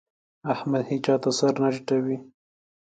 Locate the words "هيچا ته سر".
0.91-1.53